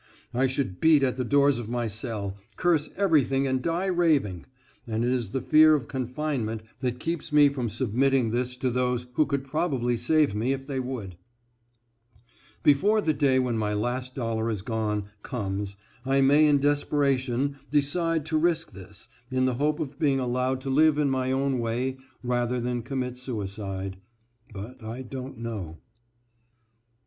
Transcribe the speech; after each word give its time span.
I 0.33 0.47
should 0.47 0.79
beat 0.81 1.03
at 1.03 1.17
the 1.17 1.23
doors 1.23 1.59
of 1.59 1.69
my 1.69 1.85
cell, 1.85 2.35
curse 2.55 2.89
everything 2.97 3.45
and 3.45 3.61
die 3.61 3.85
raving, 3.85 4.47
and 4.87 5.05
it 5.05 5.11
is 5.11 5.29
the 5.29 5.41
fear 5.41 5.75
of 5.75 5.87
confinement 5.87 6.63
that 6.79 6.99
keeps 6.99 7.31
me 7.31 7.49
from 7.49 7.69
submitting 7.69 8.31
this 8.31 8.57
to 8.57 8.71
those 8.71 9.05
who 9.13 9.27
could 9.27 9.43
probably 9.43 9.95
save 9.97 10.33
me 10.33 10.53
if 10.53 10.65
they 10.65 10.79
would. 10.79 11.17
Before 12.63 12.99
the 12.99 13.13
day 13.13 13.37
when 13.37 13.59
my 13.59 13.75
last 13.75 14.15
dollar 14.15 14.49
is 14.49 14.63
gone 14.63 15.05
comes 15.21 15.77
I 16.03 16.19
may 16.21 16.47
in 16.47 16.57
desperation 16.57 17.57
[decide] 17.69 18.25
to 18.25 18.39
risk 18.39 18.71
this, 18.71 19.07
in 19.29 19.45
the 19.45 19.53
hope 19.53 19.79
of 19.79 19.99
being 19.99 20.19
allowed 20.19 20.61
to 20.61 20.71
live 20.71 20.97
in 20.97 21.11
my 21.11 21.31
own 21.31 21.59
way 21.59 21.97
rather 22.23 22.59
than 22.59 22.81
commit 22.81 23.19
suicide, 23.19 23.97
but 24.51 24.83
I 24.83 25.03
don't 25.03 25.37
know. 25.37 25.77